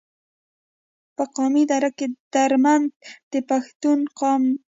پۀ 1.15 1.23
قامي 1.35 1.63
درد 1.71 1.99
دردمند 2.33 2.89
د 3.31 3.33
پښتون 3.49 3.99
قام 4.19 4.43